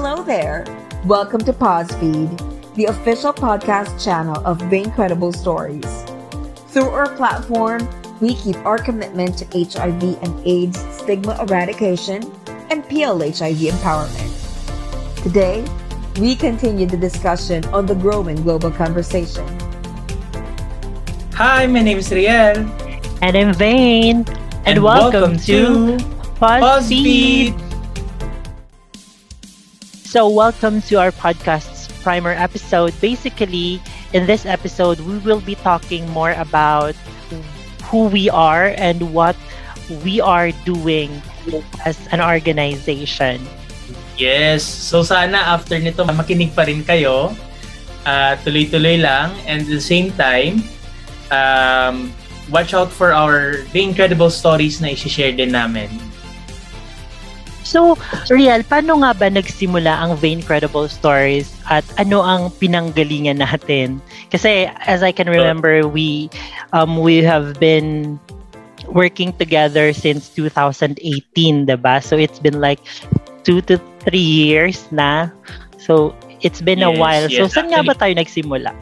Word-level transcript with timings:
Hello 0.00 0.22
there. 0.22 0.64
Welcome 1.06 1.40
to 1.40 1.52
Pause 1.52 1.90
Feed, 1.96 2.30
the 2.76 2.84
official 2.84 3.32
podcast 3.32 3.98
channel 3.98 4.40
of 4.46 4.60
The 4.70 4.76
Incredible 4.76 5.32
Stories. 5.32 6.04
Through 6.68 6.90
our 6.90 7.10
platform, 7.16 7.82
we 8.20 8.36
keep 8.36 8.54
our 8.58 8.78
commitment 8.78 9.36
to 9.38 9.44
HIV 9.58 10.22
and 10.22 10.46
AIDS 10.46 10.78
stigma 10.94 11.36
eradication 11.42 12.22
and 12.70 12.84
PLHIV 12.84 13.72
empowerment. 13.72 15.22
Today, 15.24 15.66
we 16.20 16.36
continue 16.36 16.86
the 16.86 16.96
discussion 16.96 17.64
on 17.74 17.84
the 17.84 17.96
growing 17.96 18.40
global 18.44 18.70
conversation. 18.70 19.48
Hi, 21.34 21.66
my 21.66 21.82
name 21.82 21.98
is 21.98 22.12
Riel. 22.12 22.54
And 23.20 23.36
I'm 23.36 23.52
Vane. 23.52 24.18
And, 24.62 24.78
And 24.78 24.84
welcome, 24.84 25.34
welcome 25.34 25.38
to 25.40 25.96
BuzzFeed. 26.38 27.67
So, 30.08 30.24
welcome 30.24 30.80
to 30.88 30.96
our 30.96 31.12
podcast's 31.12 31.84
primer 32.00 32.32
episode. 32.32 32.96
Basically, 32.96 33.76
in 34.16 34.24
this 34.24 34.48
episode, 34.48 35.04
we 35.04 35.20
will 35.20 35.44
be 35.44 35.52
talking 35.60 36.08
more 36.16 36.32
about 36.32 36.96
who 37.92 38.08
we 38.08 38.32
are 38.32 38.72
and 38.80 39.12
what 39.12 39.36
we 40.00 40.16
are 40.16 40.48
doing 40.64 41.12
as 41.84 42.00
an 42.08 42.24
organization. 42.24 43.44
Yes. 44.16 44.64
So 44.64 45.04
sana 45.04 45.44
after 45.44 45.76
nito 45.76 46.08
makinig 46.08 46.56
pa 46.56 46.64
rin 46.64 46.88
kayo. 46.88 47.36
Ah, 48.08 48.40
tuloy-tuloy 48.40 49.04
lang 49.04 49.36
and 49.44 49.60
at 49.60 49.68
the 49.68 49.76
same 49.76 50.08
time 50.16 50.64
um, 51.28 52.08
watch 52.48 52.72
out 52.72 52.88
for 52.88 53.12
our 53.12 53.60
the 53.76 53.84
incredible 53.84 54.32
stories 54.32 54.80
na 54.80 54.88
i-share 54.88 55.36
din 55.36 55.52
namin. 55.52 56.07
So, 57.68 58.00
Riel, 58.32 58.64
paano 58.64 59.04
nga 59.04 59.12
ba 59.12 59.28
nagsimula 59.28 59.92
ang 59.92 60.16
Vain 60.16 60.40
Credible 60.40 60.88
Stories 60.88 61.52
at 61.68 61.84
ano 62.00 62.24
ang 62.24 62.48
pinanggalingan 62.56 63.44
natin? 63.44 64.00
Kasi 64.32 64.72
as 64.88 65.04
I 65.04 65.12
can 65.12 65.28
remember, 65.28 65.84
we 65.84 66.32
um 66.72 66.96
we 66.96 67.20
have 67.20 67.60
been 67.60 68.16
working 68.88 69.36
together 69.36 69.92
since 69.92 70.32
2018, 70.32 70.96
'di 71.68 71.76
ba? 71.76 72.00
So 72.00 72.16
it's 72.16 72.40
been 72.40 72.56
like 72.56 72.80
two 73.44 73.60
to 73.68 73.76
three 74.08 74.24
years 74.48 74.88
na. 74.88 75.28
So 75.76 76.16
it's 76.40 76.64
been 76.64 76.80
a 76.80 76.88
Yes, 76.88 76.96
while. 76.96 77.26
So 77.28 77.44
yes. 77.44 77.52
saan 77.52 77.68
nga 77.68 77.84
ba 77.84 77.92
tayo 77.92 78.16
nagsimula? 78.16 78.72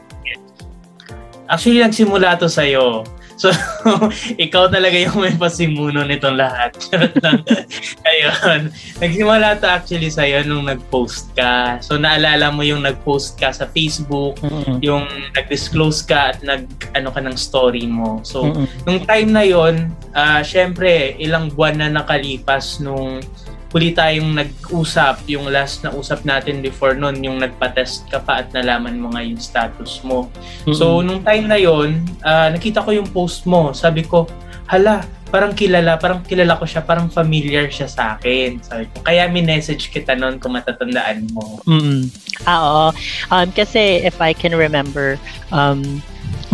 Actually, 1.51 1.83
nagsimula 1.83 2.39
to 2.39 2.51
sa'yo. 2.51 3.07
So, 3.37 3.53
ikaw 4.45 4.73
talaga 4.73 4.97
yung 4.97 5.21
may 5.21 5.37
pasimuno 5.37 6.03
nitong 6.09 6.41
lahat. 6.41 6.73
Ayun. 8.09 8.73
Nagsimula 8.97 9.61
to 9.61 9.69
actually 9.69 10.09
sa'yo 10.09 10.41
nung 10.49 10.65
nag-post 10.65 11.37
ka. 11.37 11.77
So, 11.85 12.01
naalala 12.01 12.49
mo 12.49 12.65
yung 12.65 12.83
nag-post 12.83 13.37
ka 13.37 13.53
sa 13.53 13.69
Facebook, 13.69 14.41
Mm-mm. 14.41 14.81
yung 14.81 15.05
nag-disclose 15.37 16.09
ka 16.09 16.33
at 16.33 16.41
nag 16.41 16.65
ano 16.97 17.13
ka 17.13 17.21
ng 17.21 17.37
story 17.37 17.85
mo. 17.85 18.25
So, 18.25 18.49
Mm-mm. 18.49 18.67
nung 18.89 19.05
time 19.05 19.31
na 19.37 19.45
yon, 19.45 19.93
ah 20.17 20.41
syempre, 20.41 21.15
ilang 21.21 21.53
buwan 21.53 21.77
na 21.77 21.89
nakalipas 21.93 22.81
nung 22.81 23.21
huli 23.75 23.91
tayong 23.93 24.33
nag-usap, 24.39 25.27
yung 25.27 25.51
last 25.51 25.83
na 25.83 25.91
usap 25.91 26.23
natin 26.23 26.63
before 26.63 26.95
nun, 26.95 27.19
yung 27.21 27.43
nagpa-test 27.43 28.07
ka 28.09 28.23
pa 28.23 28.45
at 28.45 28.55
nalaman 28.55 28.97
mo 28.97 29.11
nga 29.13 29.23
yung 29.27 29.41
status 29.41 30.01
mo. 30.07 30.31
So, 30.71 31.03
nung 31.03 31.27
time 31.27 31.51
na 31.51 31.59
yon, 31.59 32.07
ah, 32.23 32.49
nakita 32.49 32.81
ko 32.87 32.95
yung 32.95 33.09
post 33.11 33.45
mo. 33.45 33.75
Sabi 33.75 34.07
ko, 34.07 34.31
hala, 34.71 35.03
parang 35.31 35.53
kilala, 35.53 35.99
parang 35.99 36.23
kilala 36.23 36.55
ko 36.57 36.65
siya, 36.65 36.83
parang 36.87 37.11
familiar 37.11 37.67
siya 37.67 37.91
sa 37.91 38.03
akin. 38.17 38.63
Sabi 38.63 38.87
ko, 38.89 39.03
kaya 39.03 39.27
message 39.29 39.91
kita 39.91 40.15
nun 40.15 40.39
kung 40.39 40.55
matatandaan 40.55 41.27
mo. 41.35 41.59
Mm. 41.67 42.09
Ah, 42.47 42.61
oo. 42.63 42.87
Um, 43.35 43.49
kasi 43.51 44.07
if 44.07 44.23
I 44.23 44.31
can 44.33 44.55
remember, 44.55 45.19
um, 45.51 46.01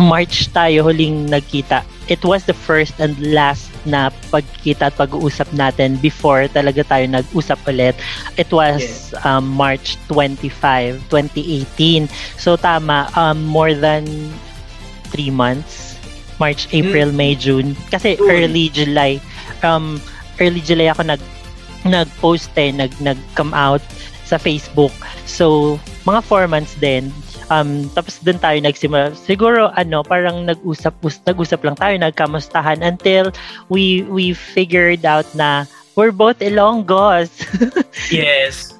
March 0.01 0.49
tayo 0.49 0.89
huling 0.89 1.29
nagkita. 1.29 1.85
It 2.09 2.25
was 2.25 2.43
the 2.49 2.57
first 2.57 2.97
and 2.99 3.15
last 3.21 3.69
na 3.85 4.09
pagkita 4.31 4.91
at 4.91 4.95
pag-uusap 4.97 5.47
natin 5.53 5.99
before 6.01 6.47
talaga 6.49 6.83
tayo 6.87 7.05
nag-usap 7.07 7.59
ulit. 7.69 7.95
It 8.35 8.49
was 8.49 9.13
um, 9.23 9.47
March 9.47 9.95
25, 10.09 10.99
2018. 11.07 12.09
So 12.39 12.57
tama, 12.57 13.07
um, 13.13 13.45
more 13.45 13.77
than 13.77 14.07
three 15.13 15.31
months. 15.31 15.93
March, 16.41 16.67
April, 16.73 17.13
May, 17.13 17.37
June. 17.37 17.77
Kasi 17.93 18.17
June. 18.17 18.29
early 18.29 18.67
July. 18.73 19.21
Um, 19.61 20.01
early 20.41 20.59
July 20.65 20.89
ako 20.89 21.05
nag 21.05 21.21
nag-post 21.83 22.49
eh, 22.55 22.71
nag 22.71 22.91
nag-come 23.03 23.53
out 23.53 23.83
sa 24.23 24.39
Facebook. 24.39 24.91
So, 25.27 25.77
mga 26.07 26.23
four 26.25 26.47
months 26.47 26.73
din. 26.79 27.11
Um, 27.51 27.89
tapos 27.91 28.19
doon 28.23 28.39
tayo 28.39 28.57
nagsimula. 28.59 29.15
Siguro 29.15 29.71
ano, 29.75 30.03
parang 30.05 30.47
nag-usap 30.47 30.95
nag-usap 31.27 31.59
lang 31.63 31.77
tayo, 31.79 31.95
nagkamustahan 31.99 32.79
until 32.83 33.31
we 33.67 34.05
we 34.07 34.31
figured 34.31 35.03
out 35.03 35.27
na 35.35 35.67
we're 35.95 36.13
both 36.13 36.39
Ilonggos. 36.39 37.29
Yes. 38.13 38.73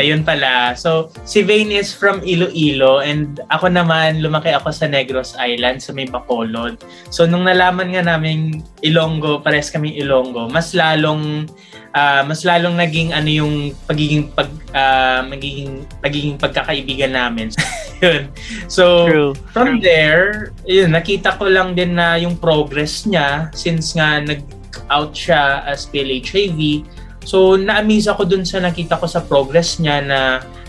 Ayun 0.00 0.24
pala. 0.24 0.72
So, 0.72 1.12
si 1.28 1.44
Vane 1.44 1.76
is 1.76 1.92
from 1.92 2.24
Iloilo 2.24 3.04
and 3.04 3.44
ako 3.52 3.68
naman, 3.68 4.24
lumaki 4.24 4.48
ako 4.48 4.72
sa 4.72 4.88
Negros 4.88 5.36
Island 5.36 5.84
sa 5.84 5.92
may 5.92 6.08
Bacolod. 6.08 6.80
So, 7.12 7.28
nung 7.28 7.44
nalaman 7.44 7.92
nga 7.92 8.00
namin 8.00 8.64
Ilonggo, 8.80 9.44
pares 9.44 9.68
kami 9.68 9.92
Ilonggo, 10.00 10.48
mas 10.48 10.72
lalong 10.72 11.44
ah, 11.92 12.24
mas 12.24 12.40
lalong 12.40 12.80
naging 12.80 13.12
ano 13.12 13.28
yung 13.28 13.54
pagiging 13.84 14.32
pag 14.32 14.48
ah, 14.72 15.20
magiging 15.28 15.84
pagiging 16.00 16.40
pagkakaibigan 16.40 17.12
namin. 17.12 17.52
yun. 18.04 18.28
So, 18.68 19.06
True. 19.08 19.32
From 19.52 19.80
there, 19.80 20.52
yun, 20.68 20.92
nakita 20.92 21.38
ko 21.40 21.48
lang 21.48 21.72
din 21.72 21.96
na 21.96 22.20
yung 22.20 22.36
progress 22.36 23.08
niya 23.08 23.48
since 23.56 23.96
nga 23.96 24.20
nag-out 24.20 25.12
siya 25.16 25.64
as 25.64 25.88
PLHIV. 25.88 26.84
So, 27.26 27.58
na-amaze 27.58 28.06
ako 28.06 28.28
dun 28.28 28.46
sa 28.46 28.62
nakita 28.62 29.00
ko 29.00 29.06
sa 29.10 29.24
progress 29.24 29.82
niya 29.82 30.04
na 30.04 30.20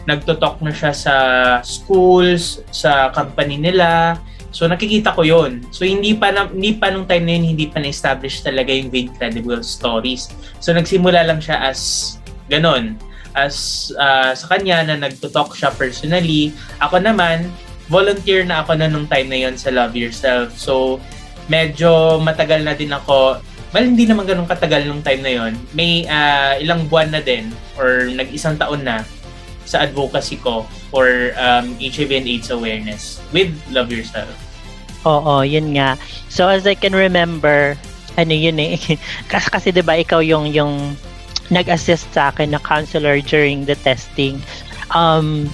nagtotalk 0.08 0.64
na 0.64 0.72
siya 0.72 0.96
sa 0.96 1.16
schools, 1.62 2.64
sa 2.72 3.12
company 3.12 3.60
nila. 3.60 4.18
So, 4.56 4.66
nakikita 4.66 5.14
ko 5.14 5.28
yon 5.28 5.68
So, 5.70 5.84
hindi 5.84 6.16
pa, 6.16 6.32
na, 6.32 6.48
hindi 6.48 6.74
pa 6.80 6.90
nung 6.90 7.06
time 7.06 7.28
na 7.28 7.34
yun, 7.38 7.54
hindi 7.54 7.68
pa 7.68 7.84
na-establish 7.84 8.42
talaga 8.42 8.72
yung 8.72 8.90
Vain 8.90 9.12
Credible 9.14 9.62
Stories. 9.62 10.32
So, 10.64 10.72
nagsimula 10.72 11.28
lang 11.28 11.44
siya 11.44 11.62
as 11.62 12.16
ganon. 12.48 12.96
As 13.38 13.90
ah, 14.02 14.34
sa 14.34 14.50
kanya 14.50 14.82
na 14.82 14.98
nagtotalk 14.98 15.54
siya 15.54 15.70
personally. 15.78 16.50
Ako 16.82 16.98
naman, 16.98 17.54
volunteer 17.86 18.42
na 18.42 18.66
ako 18.66 18.82
na 18.82 18.90
nung 18.90 19.06
time 19.06 19.30
na 19.30 19.40
yon 19.46 19.56
sa 19.56 19.70
Love 19.70 19.94
Yourself. 19.94 20.58
So, 20.58 20.98
medyo 21.46 22.18
matagal 22.18 22.66
na 22.66 22.74
din 22.74 22.90
ako. 22.90 23.38
Well, 23.76 23.86
hindi 23.86 24.10
naman 24.10 24.26
ganun 24.26 24.50
katagal 24.50 24.90
nung 24.90 25.06
time 25.06 25.22
na 25.22 25.32
yon. 25.38 25.54
May 25.78 26.10
ah, 26.10 26.58
ilang 26.58 26.90
buwan 26.90 27.14
na 27.14 27.22
din 27.22 27.54
or 27.78 28.10
nag-isang 28.10 28.58
taon 28.58 28.82
na 28.82 29.06
sa 29.68 29.84
advocacy 29.84 30.40
ko 30.40 30.64
for 30.90 31.36
um, 31.36 31.76
HIV 31.78 32.24
and 32.24 32.26
AIDS 32.26 32.50
awareness 32.50 33.20
with 33.36 33.52
Love 33.70 33.92
Yourself. 33.92 34.32
Oo, 35.04 35.44
yun 35.44 35.76
nga. 35.76 36.00
So 36.32 36.48
as 36.48 36.64
I 36.64 36.74
can 36.74 36.96
remember, 36.96 37.76
ano 38.16 38.34
yun 38.34 38.58
eh. 38.58 38.80
kasi, 39.32 39.48
kasi 39.52 39.68
'di 39.70 39.84
ba 39.84 40.00
ikaw 40.00 40.24
yung 40.24 40.50
yung 40.50 40.96
nag-assist 41.50 42.12
sa 42.12 42.30
akin 42.34 42.52
na 42.52 42.62
counselor 42.62 43.20
during 43.24 43.66
the 43.66 43.76
testing. 43.82 44.40
Um 44.96 45.48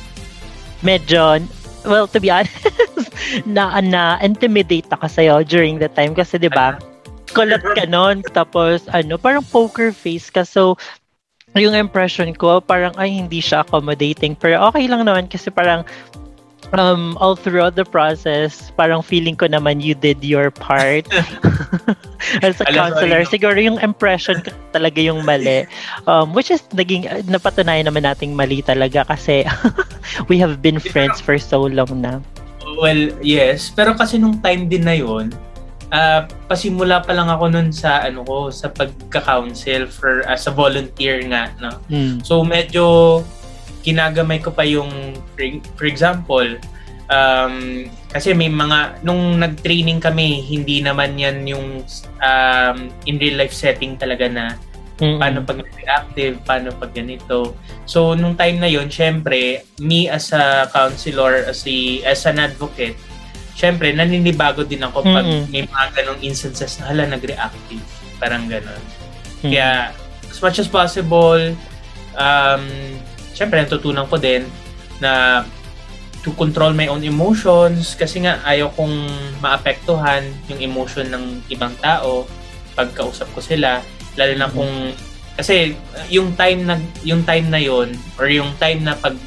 medyo 0.83 1.41
well 1.87 2.07
to 2.11 2.19
be 2.19 2.31
honest 2.31 2.67
na 3.47 3.79
na 3.79 4.19
intimidate 4.19 4.87
ako 4.91 5.07
sa 5.07 5.21
during 5.43 5.79
the 5.79 5.87
time 5.91 6.11
kasi 6.15 6.37
'di 6.37 6.51
ba 6.51 6.75
kulat 7.33 7.65
ka 7.75 7.83
nun. 7.89 8.21
Tapos 8.31 8.85
ano 8.93 9.17
parang 9.17 9.43
poker 9.43 9.89
face 9.91 10.29
ka. 10.29 10.45
So 10.45 10.77
yung 11.53 11.77
impression 11.77 12.33
ko 12.33 12.61
parang 12.61 12.93
ay 12.97 13.09
hindi 13.09 13.41
siya 13.41 13.65
accommodating. 13.65 14.37
Pero 14.37 14.61
okay 14.69 14.85
lang 14.85 15.03
naman 15.03 15.27
kasi 15.27 15.49
parang 15.49 15.83
um 16.73 17.17
all 17.21 17.37
throughout 17.37 17.77
the 17.77 17.85
process 17.85 18.73
parang 18.73 19.01
feeling 19.05 19.37
ko 19.37 19.45
naman 19.45 19.77
you 19.81 19.93
did 19.93 20.17
your 20.25 20.49
part 20.49 21.05
as 22.45 22.57
a 22.61 22.65
Alam, 22.69 22.93
counselor 22.93 23.21
siguro 23.29 23.57
yung 23.57 23.77
impression 23.81 24.41
talaga 24.73 24.97
yung 24.97 25.21
mali 25.21 25.69
um 26.09 26.33
which 26.33 26.49
is 26.49 26.65
naging 26.73 27.05
napatunayan 27.29 27.85
naman 27.85 28.05
nating 28.05 28.33
mali 28.33 28.65
talaga 28.65 29.05
kasi 29.05 29.45
we 30.29 30.41
have 30.41 30.61
been 30.61 30.81
friends 30.81 31.21
for 31.21 31.37
so 31.37 31.69
long 31.69 31.89
na 32.01 32.17
Well, 32.77 33.13
yes. 33.21 33.69
Pero 33.69 33.93
kasi 33.93 34.17
nung 34.17 34.41
time 34.41 34.65
din 34.69 34.85
na 34.85 34.95
yon, 34.97 35.29
ah 35.93 36.25
pasimula 36.49 37.05
pa 37.05 37.13
lang 37.13 37.29
ako 37.29 37.53
nun 37.53 37.69
sa 37.69 38.01
ano 38.01 38.25
ko 38.25 38.49
sa 38.49 38.73
pagka-counsel 38.73 39.85
for 39.85 40.25
as 40.25 40.49
a 40.49 40.53
volunteer 40.53 41.21
nga 41.29 41.53
no. 41.61 41.77
Mm. 41.85 42.25
So 42.25 42.41
medyo 42.41 43.21
kinagamay 43.83 44.39
ko 44.39 44.49
pa 44.49 44.63
yung 44.63 45.13
for, 45.35 45.43
for 45.75 45.85
example 45.85 46.47
um, 47.11 47.85
kasi 48.09 48.31
may 48.31 48.49
mga 48.49 49.03
nung 49.03 49.37
nag-training 49.37 49.99
kami 49.99 50.41
hindi 50.41 50.79
naman 50.79 51.19
yan 51.19 51.43
yung 51.45 51.83
um, 52.23 52.77
in 53.05 53.19
real 53.19 53.37
life 53.37 53.53
setting 53.53 53.99
talaga 53.99 54.25
na 54.31 54.45
Mm-mm. 55.01 55.17
paano 55.17 55.41
pag 55.41 55.57
reactive, 55.73 56.37
paano 56.45 56.69
pag 56.77 56.93
ganito. 56.93 57.57
So, 57.89 58.13
nung 58.13 58.37
time 58.37 58.61
na 58.61 58.69
yon 58.69 58.93
syempre, 58.93 59.65
me 59.81 60.05
as 60.05 60.29
a 60.31 60.69
counselor, 60.69 61.49
as, 61.49 61.65
a, 61.65 62.05
as 62.05 62.21
an 62.29 62.37
advocate, 62.37 62.93
syempre, 63.57 63.89
naninibago 63.89 64.61
din 64.61 64.85
ako 64.85 65.01
pag 65.01 65.25
Mm-mm. 65.25 65.49
may 65.49 65.65
mga 65.65 65.87
ganong 65.97 66.21
instances 66.21 66.77
na 66.77 66.93
hala, 66.93 67.09
nag-reactive. 67.09 67.81
Parang 68.21 68.45
ganon. 68.45 68.83
Mm. 69.41 69.51
Kaya, 69.51 69.69
as 70.29 70.39
much 70.39 70.61
as 70.61 70.69
possible, 70.69 71.41
um, 72.13 72.63
syempre, 73.33 73.59
natutunan 73.59 74.07
ko 74.07 74.17
din 74.17 74.45
na 74.97 75.43
to 76.23 76.31
control 76.33 76.71
my 76.71 76.87
own 76.87 77.03
emotions 77.03 77.99
kasi 77.99 78.23
nga 78.23 78.39
ayaw 78.47 78.71
kong 78.71 78.95
maapektuhan 79.43 80.23
yung 80.47 80.63
emotion 80.63 81.03
ng 81.11 81.43
ibang 81.51 81.75
tao 81.83 82.23
pagkausap 82.73 83.27
ko 83.35 83.43
sila. 83.43 83.83
Lalo 84.15 84.33
na 84.33 84.47
kung 84.47 84.95
kasi 85.35 85.75
yung 86.07 86.31
time 86.37 86.63
na 86.63 86.77
yung 87.03 87.27
time 87.27 87.51
na 87.51 87.59
yon 87.59 87.91
or 88.15 88.31
yung 88.31 88.53
time 88.55 88.85
na 88.85 88.95
pag 88.95 89.17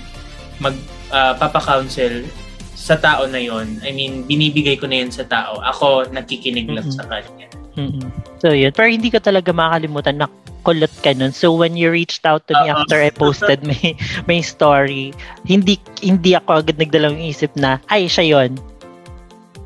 mag 0.57 0.73
uh, 1.13 1.37
papa-counsel 1.37 2.25
sa 2.73 2.97
tao 2.97 3.29
na 3.29 3.43
yon 3.43 3.77
I 3.85 3.93
mean 3.93 4.25
binibigay 4.25 4.81
ko 4.81 4.89
na 4.89 5.05
yun 5.05 5.13
sa 5.13 5.29
tao. 5.29 5.61
Ako 5.61 6.09
nakikinig 6.09 6.71
lang 6.71 6.87
Mhm. 6.87 6.97
sa 6.97 7.05
kanya 7.05 7.47
Mm-mm. 7.77 8.09
So 8.41 8.57
yun, 8.57 8.73
pero 8.73 8.89
hindi 8.89 9.13
ko 9.13 9.21
talaga 9.21 9.53
makakalimutan 9.53 10.17
na 10.17 10.27
kulot 10.67 10.91
ka 11.05 11.15
nun. 11.15 11.31
So 11.31 11.55
when 11.55 11.79
you 11.79 11.93
reached 11.93 12.27
out 12.27 12.49
to 12.51 12.57
me 12.65 12.73
Oo. 12.73 12.83
after 12.83 12.99
I 12.99 13.15
posted 13.15 13.63
my 13.63 13.95
my 14.31 14.41
story, 14.43 15.15
hindi 15.47 15.79
hindi 16.03 16.35
ako 16.35 16.67
agad 16.67 16.81
nagdalawang 16.83 17.23
isip 17.23 17.55
na 17.55 17.79
ay 17.93 18.11
siya 18.11 18.25
yon. 18.27 18.59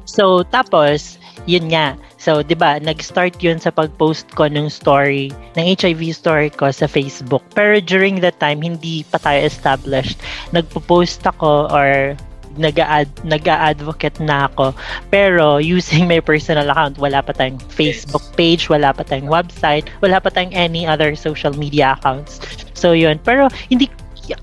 So 0.05 0.45
tapos 0.45 1.17
yun 1.49 1.73
nga. 1.73 1.97
So 2.21 2.45
'di 2.45 2.59
ba, 2.61 2.77
nag-start 2.77 3.41
yun 3.41 3.57
sa 3.57 3.73
pag-post 3.73 4.29
ko 4.37 4.45
ng 4.45 4.69
story, 4.69 5.33
ng 5.57 5.65
HIV 5.65 6.13
story 6.13 6.53
ko 6.53 6.69
sa 6.69 6.85
Facebook. 6.85 7.41
Pero 7.57 7.81
during 7.81 8.21
that 8.21 8.37
time 8.37 8.61
hindi 8.61 9.09
pa 9.09 9.17
tayo 9.17 9.41
established. 9.41 10.21
Nagpo-post 10.53 11.25
ako 11.25 11.73
or 11.73 12.13
nag-a-ad, 12.59 13.11
nag-advocate 13.23 14.19
na 14.19 14.51
ako 14.51 14.75
pero 15.13 15.59
using 15.59 16.11
my 16.11 16.19
personal 16.19 16.71
account, 16.71 16.99
wala 16.99 17.23
pa 17.23 17.35
tayong 17.35 17.61
Facebook 17.71 18.25
page, 18.35 18.67
wala 18.67 18.91
pa 18.91 19.07
tayong 19.07 19.31
website, 19.31 19.87
wala 20.03 20.19
pa 20.19 20.31
tayong 20.31 20.55
any 20.55 20.87
other 20.87 21.15
social 21.15 21.55
media 21.55 21.95
accounts. 21.99 22.43
So 22.75 22.97
yun. 22.97 23.21
Pero 23.23 23.53
hindi 23.69 23.91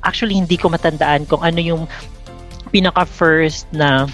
actually 0.04 0.36
hindi 0.36 0.56
ko 0.60 0.70
matandaan 0.70 1.26
kung 1.28 1.42
ano 1.42 1.60
yung 1.60 1.84
pinaka 2.70 3.08
first 3.08 3.66
na 3.72 4.06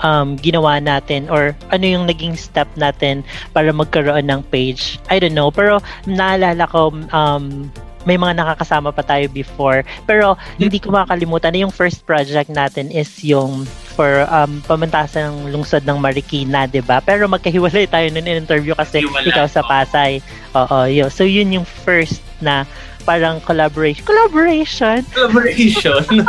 um, 0.00 0.36
ginawa 0.38 0.80
natin 0.80 1.28
or 1.28 1.54
ano 1.70 1.84
yung 1.84 2.04
naging 2.08 2.34
step 2.38 2.68
natin 2.74 3.22
para 3.52 3.70
magkaroon 3.70 4.26
ng 4.30 4.42
page. 4.50 4.98
I 5.12 5.18
don't 5.18 5.34
know. 5.36 5.50
Pero 5.50 5.80
naalala 6.06 6.66
ko 6.70 6.94
um, 7.12 7.70
may 8.08 8.16
mga 8.16 8.40
nakakasama 8.40 8.88
pa 8.88 9.04
tayo 9.04 9.28
before. 9.28 9.84
Pero 10.08 10.40
hindi 10.56 10.80
ko 10.80 10.96
makakalimutan 10.96 11.52
na 11.52 11.68
yung 11.68 11.74
first 11.74 12.08
project 12.08 12.48
natin 12.48 12.88
is 12.88 13.12
yung 13.20 13.68
for 13.92 14.24
um, 14.32 14.64
pamantasan 14.64 15.28
ng 15.28 15.36
lungsod 15.52 15.84
ng 15.84 16.00
Marikina, 16.00 16.64
'di 16.64 16.80
ba? 16.80 17.04
Pero 17.04 17.28
magkahiwalay 17.28 17.84
tayo 17.84 18.08
nun 18.08 18.24
in 18.24 18.40
interview 18.40 18.72
kasi 18.72 19.04
Hiwalay, 19.04 19.28
ikaw 19.28 19.44
sa. 19.44 19.60
Pasay. 19.68 20.24
Oo, 20.56 20.88
yun. 20.88 21.12
So 21.12 21.28
yun 21.28 21.52
yung 21.52 21.68
first 21.68 22.24
na 22.40 22.64
parang 23.04 23.40
collaboration. 23.44 24.00
Collaboration? 24.04 25.04
collaboration 25.12 26.00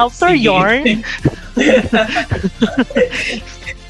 After 0.00 0.36
Sige. 0.36 0.44
yarn? 0.44 1.00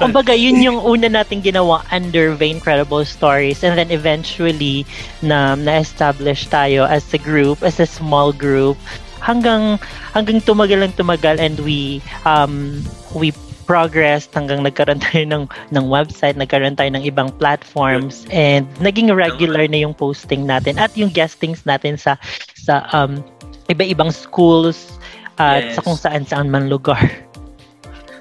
Kumbaga, 0.00 0.32
yun 0.32 0.62
yung 0.64 0.78
una 0.80 1.08
nating 1.08 1.44
ginawa 1.44 1.84
under 1.92 2.32
The 2.36 2.48
Incredible 2.48 3.04
Stories 3.04 3.60
and 3.60 3.76
then 3.76 3.92
eventually 3.92 4.88
na 5.20 5.54
na-establish 5.56 6.48
tayo 6.48 6.88
as 6.88 7.04
a 7.12 7.20
group, 7.20 7.60
as 7.60 7.80
a 7.80 7.88
small 7.88 8.32
group 8.32 8.80
hanggang 9.20 9.76
hanggang 10.16 10.40
tumagal 10.40 10.80
lang 10.80 10.96
tumagal 10.96 11.36
and 11.36 11.60
we 11.60 12.00
um 12.24 12.80
we 13.12 13.36
progressed 13.68 14.32
hanggang 14.34 14.64
nagkaroon 14.66 14.98
tayo 14.98 15.22
ng 15.28 15.44
ng 15.70 15.84
website, 15.86 16.34
nagkaroon 16.34 16.74
tayo 16.74 16.90
ng 16.90 17.04
ibang 17.06 17.30
platforms 17.38 18.26
and 18.34 18.66
naging 18.82 19.12
regular 19.12 19.68
na 19.70 19.86
yung 19.86 19.94
posting 19.94 20.48
natin 20.48 20.74
at 20.80 20.90
yung 20.98 21.12
guestings 21.12 21.62
natin 21.68 21.94
sa 21.94 22.18
sa 22.58 22.82
um 22.90 23.22
iba-ibang 23.70 24.10
schools 24.10 24.98
at 25.38 25.62
Yes. 25.70 25.78
sa 25.78 25.80
kung 25.86 25.96
saan-saan 25.96 26.50
man 26.50 26.66
lugar. 26.66 26.98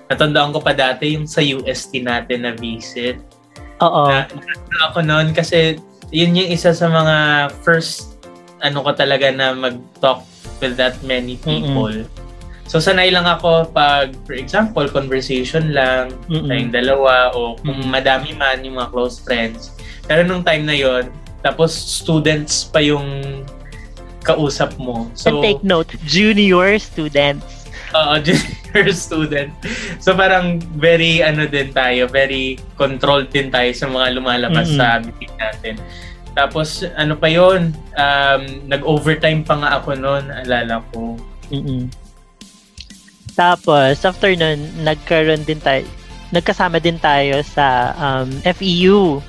Natandaan 0.10 0.52
ko 0.52 0.60
pa 0.60 0.74
dati 0.74 1.14
yung 1.14 1.30
sa 1.30 1.40
UST 1.40 2.02
natin 2.02 2.44
na 2.44 2.52
visit. 2.58 3.22
Oo. 3.80 4.10
Na, 4.10 4.26
ako 4.90 5.06
noon 5.06 5.32
kasi 5.32 5.78
yun 6.10 6.34
yung 6.34 6.50
isa 6.50 6.74
sa 6.74 6.90
mga 6.90 7.16
first 7.62 8.18
ano 8.60 8.84
ko 8.84 8.92
talaga 8.92 9.30
na 9.32 9.54
mag-talk 9.54 10.26
with 10.60 10.76
that 10.76 10.98
many 11.06 11.38
people. 11.40 11.94
So 12.70 12.78
sanay 12.78 13.10
lang 13.10 13.26
ako 13.26 13.70
pag 13.74 14.14
for 14.30 14.38
example 14.38 14.86
conversation 14.86 15.74
lang 15.74 16.14
Mm-mm. 16.30 16.46
tayong 16.46 16.70
dalawa 16.70 17.34
o 17.34 17.58
kung 17.58 17.82
Mm. 17.82 17.90
madami 17.90 18.30
man 18.38 18.62
yung 18.62 18.78
mga 18.78 18.90
close 18.94 19.18
friends. 19.18 19.74
Pero 20.06 20.22
nung 20.22 20.46
time 20.46 20.66
na 20.66 20.78
yon 20.78 21.10
tapos 21.42 21.72
students 21.72 22.68
pa 22.68 22.78
yung 22.78 23.42
kausap 24.22 24.76
mo. 24.78 25.08
So 25.18 25.34
And 25.34 25.42
take 25.42 25.62
note, 25.64 25.96
junior 26.06 26.78
students. 26.78 27.59
Oo, 27.96 28.14
junior 28.26 28.88
student. 28.94 29.50
So 29.98 30.14
parang 30.14 30.62
very 30.78 31.26
ano 31.26 31.50
din 31.50 31.74
tayo, 31.74 32.06
very 32.06 32.60
controlled 32.78 33.34
din 33.34 33.50
tayo 33.50 33.72
sa 33.74 33.90
mga 33.90 34.20
lumalabas 34.20 34.70
Mm-mm. 34.70 34.80
sa 34.80 35.02
bibig 35.02 35.32
natin. 35.38 35.76
Tapos 36.38 36.86
ano 36.96 37.18
pa 37.18 37.28
yon 37.28 37.74
um, 37.98 38.42
nag-overtime 38.70 39.42
pa 39.42 39.58
nga 39.58 39.70
ako 39.82 39.98
noon, 39.98 40.30
alala 40.30 40.86
ko. 40.94 41.18
Mm-mm. 41.50 41.90
Tapos, 43.40 44.04
after 44.04 44.36
nun, 44.36 44.68
nagkaroon 44.84 45.48
din 45.48 45.64
tayo, 45.64 45.88
nagkasama 46.36 46.76
din 46.84 47.00
tayo 47.00 47.40
sa 47.40 47.96
um, 47.96 48.28
FEU. 48.44 49.24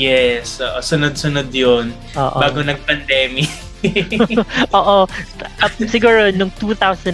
Yes, 0.00 0.64
oo, 0.64 0.80
sunod-sunod 0.80 1.52
yon 1.52 1.92
bago 2.16 2.64
nag-pandemic. 2.64 3.52
Oo. 4.78 5.06
Up, 5.62 5.72
siguro, 5.86 6.30
nung 6.34 6.50
2019, 6.58 7.12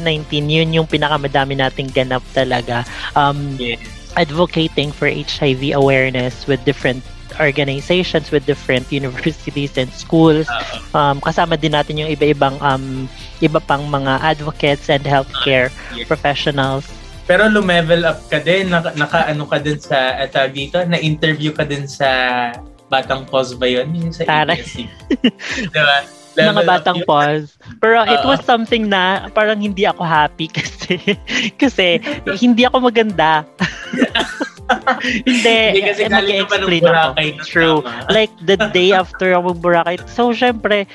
yun 0.48 0.70
yung 0.72 0.88
pinakamadami 0.88 1.58
nating 1.58 1.92
ganap 1.92 2.24
talaga. 2.32 2.84
Um, 3.14 3.56
yes. 3.60 3.80
advocating 4.14 4.94
for 4.94 5.10
HIV 5.10 5.74
awareness 5.74 6.46
with 6.46 6.62
different 6.62 7.02
organizations, 7.42 8.30
with 8.30 8.46
different 8.46 8.86
universities 8.94 9.74
and 9.74 9.90
schools. 9.90 10.46
Oo. 10.46 10.76
Um, 10.94 11.16
kasama 11.18 11.58
din 11.58 11.74
natin 11.74 11.98
yung 11.98 12.10
iba-ibang 12.10 12.54
um, 12.62 13.10
iba 13.42 13.58
pang 13.58 13.82
mga 13.90 14.22
advocates 14.22 14.86
and 14.86 15.02
healthcare 15.02 15.68
Yes. 15.94 16.06
professionals. 16.06 16.86
Pero 17.24 17.48
lumevel 17.48 18.04
up 18.04 18.20
ka 18.28 18.38
din, 18.38 18.68
naka, 18.68 18.92
naka-ano 18.94 19.48
ka 19.48 19.56
din 19.58 19.80
sa, 19.80 20.20
at 20.20 20.36
tawag 20.36 20.52
dito, 20.52 20.76
na-interview 20.84 21.56
ka 21.56 21.64
din 21.64 21.88
sa 21.88 22.52
Batang 22.92 23.24
Pause 23.24 23.56
ba 23.56 23.64
yun? 23.64 23.88
Yung 23.96 24.12
sa 24.12 24.28
Taray. 24.28 24.60
Diba? 25.74 25.98
Mga 26.36 26.62
batang 26.66 27.00
pause. 27.06 27.54
Pero 27.78 28.02
it 28.04 28.22
Oo. 28.22 28.34
was 28.34 28.42
something 28.42 28.90
na 28.90 29.30
parang 29.30 29.62
hindi 29.62 29.86
ako 29.86 30.02
happy 30.02 30.50
kasi 30.58 30.98
kasi 31.56 32.02
hindi 32.38 32.66
ako 32.66 32.90
maganda. 32.90 33.46
hindi. 35.28 35.60
Hindi 35.78 35.82
kasi 35.84 36.02
Boracay 36.08 37.28
ako. 37.36 37.44
True. 37.44 37.78
tama. 37.84 38.08
Like 38.16 38.32
the 38.42 38.56
day 38.72 38.90
after 38.92 39.36
ako 39.36 39.54
Boracay. 39.54 40.00
So 40.10 40.32
syempre, 40.34 40.88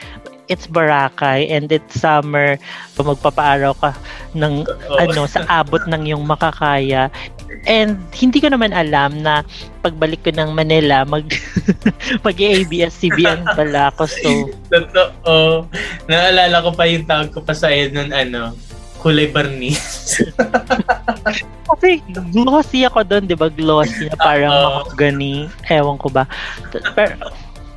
it's 0.49 0.65
Boracay 0.65 1.47
and 1.47 1.69
it's 1.71 1.95
summer. 1.95 2.57
Magpapaaraw 2.97 3.77
ka 3.79 3.91
ng 4.35 4.65
Oo. 4.65 4.97
ano 4.99 5.23
sa 5.29 5.45
abot 5.47 5.81
ng 5.87 6.03
yung 6.09 6.25
makakaya. 6.25 7.07
And 7.67 7.99
hindi 8.15 8.39
ko 8.39 8.47
naman 8.51 8.71
alam 8.71 9.19
na 9.19 9.43
pagbalik 9.83 10.23
ko 10.23 10.31
ng 10.31 10.55
Manila, 10.55 11.03
mag 11.03 11.27
mag 12.25 12.37
ABS-CBN 12.37 13.43
pala 13.57 13.91
ako. 13.91 14.03
So, 14.07 14.29
Totoo. 14.71 15.65
Naalala 16.07 16.63
ko 16.63 16.71
pa 16.71 16.87
yung 16.87 17.03
tawag 17.07 17.31
ko 17.35 17.43
pa 17.43 17.51
sa 17.51 17.71
iyo 17.71 17.91
nun, 17.91 18.11
ano, 18.15 18.55
kulay 18.99 19.31
barnis. 19.31 20.19
Kasi 21.69 22.03
glossy 22.35 22.83
ako 22.83 23.07
doon, 23.07 23.23
di 23.27 23.35
ba? 23.35 23.47
Glossy 23.47 24.11
na 24.11 24.17
parang 24.19 24.51
Oo. 24.51 24.63
mahogany. 24.83 25.47
Ewan 25.71 25.95
ko 25.95 26.11
ba. 26.11 26.27
Pero 26.95 27.15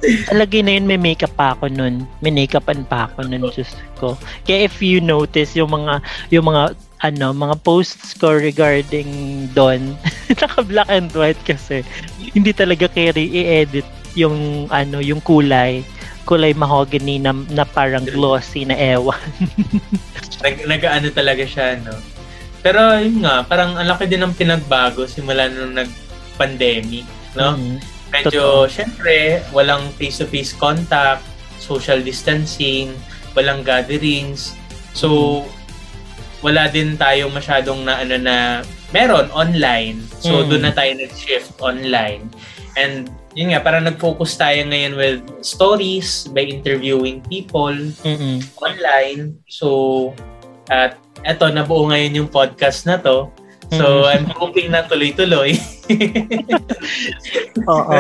talagay 0.03 0.67
na 0.67 0.75
yun, 0.75 0.87
may 0.91 0.99
makeup 0.99 1.31
pa 1.39 1.55
ako 1.55 1.71
nun. 1.71 2.03
May 2.19 2.35
makeupan 2.35 2.83
pa 2.91 3.07
ako 3.07 3.31
nun, 3.31 3.47
Diyos 3.55 3.71
ko. 4.03 4.19
Kaya 4.43 4.67
if 4.67 4.83
you 4.83 4.99
notice 4.99 5.55
yung 5.55 5.71
mga, 5.71 6.03
yung 6.35 6.51
mga, 6.51 6.75
ano, 7.03 7.35
mga 7.35 7.57
posts 7.67 8.15
ko 8.15 8.39
regarding 8.39 9.11
doon, 9.51 9.99
naka 10.39 10.63
black 10.71 10.87
and 10.87 11.11
white 11.13 11.39
kasi 11.43 11.83
hindi 12.33 12.55
talaga 12.55 12.87
carry 12.87 13.27
i-edit 13.27 13.87
yung, 14.15 14.71
ano, 14.71 15.03
yung 15.03 15.19
kulay 15.21 15.83
kulay 16.23 16.55
mahogany 16.55 17.19
na, 17.19 17.35
na 17.51 17.67
parang 17.67 18.07
glossy 18.07 18.63
na 18.63 18.79
ewan. 18.79 19.19
Nag, 20.43 20.55
nag-ano 20.67 21.09
talaga 21.11 21.43
siya, 21.47 21.79
no? 21.83 21.95
Pero 22.63 22.79
yun 22.99 23.27
nga, 23.27 23.43
parang 23.43 23.75
ang 23.75 23.91
laki 23.91 24.07
din 24.07 24.23
ng 24.23 24.35
pinagbago 24.39 25.07
simula 25.07 25.51
nung 25.51 25.75
nag-pandemic, 25.75 27.07
no? 27.35 27.59
Mhm. 27.59 27.79
Medyo, 28.13 28.69
syempre, 28.69 29.43
walang 29.51 29.91
face-to-face 29.97 30.55
contact, 30.61 31.25
social 31.59 31.99
distancing, 32.05 32.93
walang 33.35 33.65
gatherings. 33.65 34.53
So, 34.93 35.43
wala 36.43 36.67
din 36.67 36.99
tayo 36.99 37.31
masyadong 37.31 37.87
na 37.87 38.03
ano 38.03 38.19
na 38.19 38.37
meron 38.91 39.31
online. 39.33 40.03
So, 40.21 40.43
Mm. 40.43 40.47
doon 40.51 40.63
na 40.63 40.73
tayo 40.75 40.93
nag-shift 40.93 41.57
online. 41.59 42.29
And 42.75 43.09
yun 43.33 43.55
nga, 43.55 43.65
parang 43.65 43.87
nag-focus 43.87 44.37
tayo 44.37 44.61
ngayon 44.67 44.93
with 44.93 45.19
stories 45.41 46.29
by 46.29 46.45
interviewing 46.45 47.25
people 47.25 47.73
Mm-mm. 48.05 48.45
online. 48.61 49.39
So, 49.49 50.13
at 50.69 50.99
eto, 51.23 51.49
nabuo 51.49 51.89
ngayon 51.89 52.19
yung 52.19 52.29
podcast 52.29 52.85
na 52.85 52.99
to. 52.99 53.31
So, 53.73 54.05
Mm. 54.05 54.09
I'm 54.13 54.27
hoping 54.37 54.69
na 54.69 54.85
tuloy-tuloy. 54.85 55.57
Oo. 57.73 57.99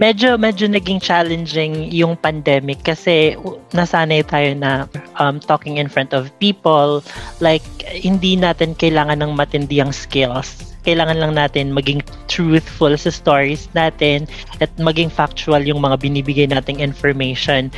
Medyo 0.00 0.40
medyo 0.40 0.68
naging 0.68 1.00
challenging 1.00 1.92
yung 1.92 2.16
pandemic 2.16 2.80
kasi 2.80 3.36
nasanay 3.76 4.24
tayo 4.24 4.56
na 4.56 4.88
um, 5.20 5.36
talking 5.36 5.76
in 5.76 5.88
front 5.88 6.16
of 6.16 6.32
people 6.40 7.04
like 7.40 7.64
hindi 7.84 8.36
natin 8.40 8.72
kailangan 8.76 9.20
ng 9.20 9.36
matindiyang 9.36 9.92
skills. 9.92 10.76
Kailangan 10.88 11.18
lang 11.18 11.32
natin 11.34 11.76
maging 11.76 12.00
truthful 12.30 12.94
sa 12.96 13.10
stories 13.10 13.68
natin 13.76 14.24
at 14.62 14.70
maging 14.80 15.10
factual 15.12 15.60
yung 15.60 15.82
mga 15.82 15.98
binibigay 16.00 16.46
nating 16.48 16.80
information. 16.80 17.68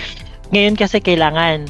Ngayon 0.54 0.76
kasi 0.78 1.00
kailangan 1.02 1.66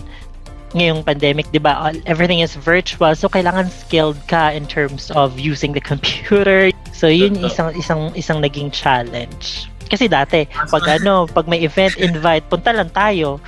ngayong 0.73 1.01
pandemic, 1.01 1.49
'di 1.49 1.61
ba? 1.61 1.79
all- 1.79 2.03
Everything 2.05 2.41
is 2.41 2.53
virtual. 2.55 3.15
So 3.17 3.29
kailangan 3.29 3.73
skilled 3.73 4.19
ka 4.29 4.53
in 4.53 4.69
terms 4.69 5.09
of 5.13 5.41
using 5.41 5.73
the 5.73 5.81
computer. 5.81 6.69
So 6.93 7.09
yun 7.09 7.41
isang 7.41 7.73
isang 7.73 8.13
isang 8.13 8.43
naging 8.43 8.75
challenge. 8.75 9.71
Kasi 9.89 10.05
dati, 10.05 10.45
pag 10.69 10.85
ano, 11.01 11.25
pag 11.25 11.49
may 11.49 11.65
event 11.65 11.97
invite, 12.05 12.45
punta 12.53 12.77
lang 12.77 12.93
tayo. 12.93 13.41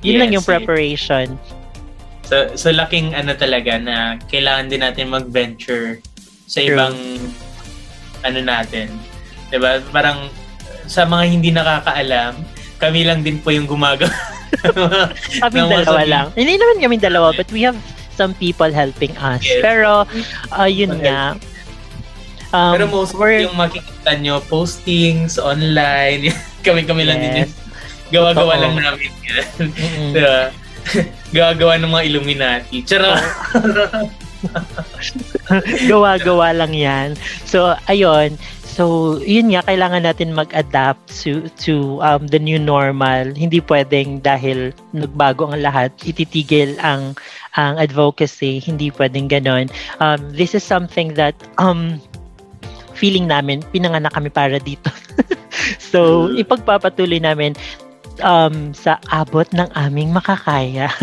Yun 0.00 0.16
lang 0.18 0.30
Yes, 0.32 0.36
yung 0.40 0.46
yes. 0.48 0.52
preparation. 0.56 1.26
So, 2.24 2.56
so 2.56 2.72
laking 2.72 3.12
ano 3.12 3.36
talaga 3.36 3.76
na 3.76 4.16
kailangan 4.24 4.72
din 4.72 4.80
natin 4.80 5.12
mag-venture 5.12 6.00
sa 6.48 6.64
True. 6.64 6.72
ibang 6.72 6.96
ano 8.24 8.38
natin. 8.40 8.88
'Di 9.52 9.60
ba? 9.60 9.84
Parang 9.92 10.32
sa 10.88 11.04
mga 11.04 11.24
hindi 11.28 11.52
nakakaalam, 11.52 12.40
kami 12.80 13.04
lang 13.04 13.20
din 13.20 13.36
po 13.38 13.52
yung 13.52 13.68
gumagawa. 13.68 14.08
Kaming 15.40 15.68
dalawa 15.70 16.00
lang. 16.04 16.26
Hindi 16.34 16.54
naman 16.56 16.76
kaming 16.78 17.02
dalawa, 17.02 17.32
but 17.32 17.48
we 17.50 17.62
have 17.62 17.76
some 18.12 18.32
people 18.34 18.68
helping 18.68 19.12
us. 19.16 19.40
Yes. 19.40 19.60
Pero, 19.60 20.04
uh, 20.50 20.68
yun 20.68 20.92
Okay. 20.94 21.08
nga. 21.08 21.34
Um, 22.52 22.72
Pero 22.76 22.84
most 22.86 23.16
we're- 23.16 23.48
yung 23.48 23.56
makikita 23.56 24.12
nyo, 24.14 24.44
postings 24.44 25.40
online, 25.40 26.28
kami-kami 26.66 27.02
lang 27.02 27.18
din 27.18 27.32
yun. 27.32 27.48
Yes. 27.48 27.56
Gawa-gawa 28.12 28.52
Totoo. 28.52 28.62
lang 28.62 28.74
namin 28.76 29.10
yan. 29.24 29.44
Mm-mm. 29.58 30.10
Diba? 30.14 30.40
Gawa-gawa 31.36 31.80
ng 31.80 31.90
mga 31.90 32.04
Illuminati. 32.04 32.76
Charot! 32.84 33.16
gawa-gawa 35.86 36.52
lang 36.52 36.72
yan. 36.74 37.08
So, 37.44 37.72
ayun. 37.86 38.36
So, 38.72 39.20
yun 39.20 39.52
nga, 39.52 39.60
kailangan 39.68 40.08
natin 40.08 40.32
mag-adapt 40.32 41.12
to, 41.20 41.44
to 41.60 42.00
um, 42.00 42.24
the 42.32 42.40
new 42.40 42.56
normal. 42.56 43.28
Hindi 43.36 43.60
pwedeng 43.68 44.24
dahil 44.24 44.72
nagbago 44.96 45.52
ang 45.52 45.60
lahat, 45.60 45.92
ititigil 46.08 46.80
ang 46.80 47.12
ang 47.52 47.76
advocacy. 47.76 48.64
Hindi 48.64 48.88
pwedeng 48.96 49.28
ganon. 49.28 49.68
Um, 50.00 50.24
this 50.32 50.56
is 50.56 50.64
something 50.64 51.12
that 51.20 51.36
um, 51.60 52.00
feeling 52.96 53.28
namin, 53.28 53.60
pinanganak 53.76 54.16
kami 54.16 54.32
para 54.32 54.56
dito. 54.56 54.88
so, 55.92 56.32
Mm. 56.32 56.40
ipagpapatuloy 56.40 57.20
namin 57.20 57.52
um, 58.24 58.72
sa 58.72 58.96
abot 59.12 59.44
ng 59.52 59.68
aming 59.76 60.16
makakaya. 60.16 60.88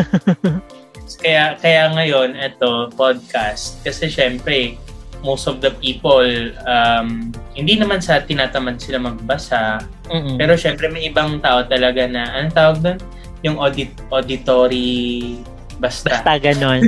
kaya 1.22 1.58
kaya 1.58 1.90
ngayon 1.98 2.38
ito 2.38 2.90
podcast 2.94 3.82
kasi 3.82 4.10
syempre 4.10 4.78
most 5.24 5.48
of 5.48 5.60
the 5.60 5.72
people 5.84 6.26
um, 6.68 7.34
hindi 7.56 7.76
naman 7.76 8.00
sa 8.00 8.24
tinatamad 8.24 8.80
sila 8.80 9.04
magbasa 9.04 9.84
Mm-mm. 10.08 10.40
pero 10.40 10.56
syempre 10.56 10.88
may 10.88 11.12
ibang 11.12 11.44
tao 11.44 11.64
talaga 11.68 12.08
na 12.08 12.28
anong 12.40 12.56
tawag 12.56 12.78
doon 12.80 13.00
yung 13.44 13.56
audit 13.60 13.92
auditory 14.12 15.40
basta, 15.80 16.12
Basta 16.12 16.36
ganon. 16.38 16.86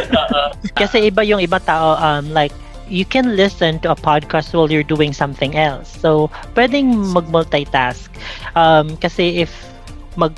Kasi 0.80 1.12
iba 1.12 1.22
yung 1.22 1.38
iba 1.38 1.60
tao, 1.60 2.00
um, 2.00 2.32
like, 2.32 2.52
you 2.88 3.04
can 3.04 3.36
listen 3.36 3.78
to 3.84 3.92
a 3.92 3.98
podcast 3.98 4.56
while 4.56 4.72
you're 4.72 4.86
doing 4.86 5.12
something 5.12 5.54
else. 5.54 5.92
So, 6.00 6.32
pwedeng 6.56 7.12
mag-multitask. 7.12 8.08
Um, 8.56 8.96
kasi 8.96 9.44
if 9.44 9.52
mag 10.16 10.32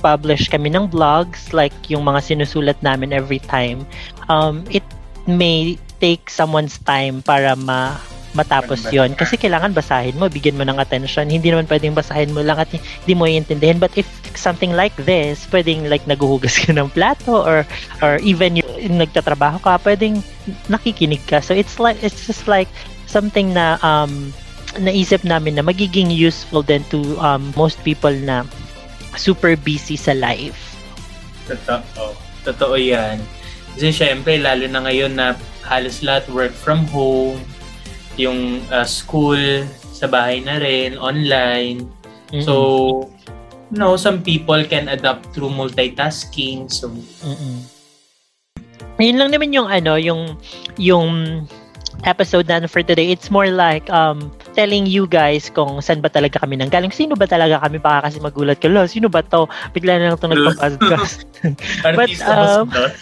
publish 0.00 0.48
kami 0.48 0.72
ng 0.72 0.88
blogs, 0.88 1.52
like 1.52 1.74
yung 1.92 2.08
mga 2.08 2.32
sinusulat 2.32 2.78
namin 2.80 3.12
every 3.12 3.42
time, 3.44 3.84
um, 4.32 4.64
it 4.72 4.86
may 5.28 5.76
take 6.00 6.32
someone's 6.32 6.80
time 6.82 7.20
para 7.20 7.54
ma 7.54 8.00
matapos 8.30 8.86
yon 8.94 9.10
kasi 9.18 9.34
kailangan 9.34 9.74
basahin 9.74 10.14
mo, 10.14 10.30
bigyan 10.30 10.54
mo 10.54 10.62
ng 10.62 10.78
attention. 10.78 11.26
Hindi 11.26 11.50
naman 11.50 11.66
pwedeng 11.66 11.98
basahin 11.98 12.30
mo 12.30 12.46
lang 12.46 12.62
at 12.62 12.70
hindi 12.70 13.14
mo 13.14 13.26
iintindihan. 13.26 13.82
But 13.82 13.90
if 13.98 14.06
something 14.38 14.70
like 14.70 14.94
this, 15.02 15.50
pwedeng 15.50 15.90
like 15.90 16.06
naguhugas 16.06 16.54
ka 16.62 16.70
ng 16.70 16.94
plato 16.94 17.42
or 17.42 17.66
or 17.98 18.22
even 18.22 18.54
yung, 18.54 18.70
yung 18.78 18.96
nagtatrabaho 19.02 19.58
ka, 19.62 19.82
pwedeng 19.82 20.22
nakikinig 20.70 21.22
ka. 21.26 21.42
So 21.42 21.54
it's 21.54 21.82
like 21.82 21.98
it's 22.06 22.30
just 22.30 22.46
like 22.46 22.70
something 23.10 23.50
na 23.50 23.82
um 23.82 24.30
naisip 24.78 25.26
namin 25.26 25.58
na 25.58 25.66
magiging 25.66 26.14
useful 26.14 26.62
din 26.62 26.86
to 26.94 27.18
um, 27.18 27.50
most 27.58 27.82
people 27.82 28.14
na 28.22 28.46
super 29.18 29.58
busy 29.58 29.98
sa 29.98 30.14
life. 30.14 30.78
Totoo. 31.50 32.14
Totoo 32.46 32.78
yan. 32.78 33.18
Kasi 33.74 33.90
syempre, 33.90 34.38
lalo 34.38 34.70
na 34.70 34.86
ngayon 34.86 35.18
na 35.18 35.34
halos 35.64 36.00
lahat 36.04 36.28
work 36.32 36.52
from 36.52 36.86
home, 36.90 37.40
yung 38.16 38.60
uh, 38.68 38.84
school 38.84 39.38
sa 39.90 40.08
bahay 40.08 40.40
na 40.40 40.60
rin, 40.60 40.96
online. 40.96 41.84
Mm-mm. 42.32 42.44
So, 42.44 42.54
you 43.72 43.78
know, 43.78 43.96
some 43.96 44.22
people 44.22 44.60
can 44.64 44.88
adapt 44.88 45.32
through 45.36 45.52
multitasking. 45.52 46.70
So, 46.72 46.90
Mm-mm. 47.24 47.64
Yun 49.00 49.16
lang 49.16 49.32
naman 49.32 49.56
yung 49.56 49.68
ano, 49.68 49.96
yung 49.96 50.36
yung 50.76 51.08
episode 52.04 52.48
na 52.48 52.68
for 52.68 52.84
today. 52.84 53.08
It's 53.08 53.32
more 53.32 53.48
like 53.48 53.88
um 53.88 54.28
telling 54.60 54.84
you 54.84 55.08
guys 55.08 55.48
kung 55.48 55.80
saan 55.80 56.04
ba 56.04 56.12
talaga 56.12 56.36
kami 56.44 56.60
nanggaling. 56.60 56.92
Sino 56.92 57.16
ba 57.16 57.24
talaga 57.24 57.64
kami? 57.64 57.80
Baka 57.80 58.12
kasi 58.12 58.20
magulat 58.20 58.60
ka, 58.60 58.68
lo, 58.68 58.84
sino 58.84 59.08
ba 59.08 59.24
to? 59.24 59.48
Bigla 59.72 59.96
na 59.96 60.12
lang 60.12 60.20
to 60.20 60.28
nagpa-podcast. 60.28 61.24
artista 61.88 62.60
um, 62.60 62.68
ba 62.68 62.92